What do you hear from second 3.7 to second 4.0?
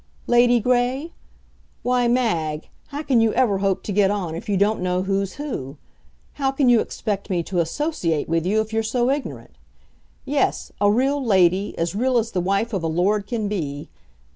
to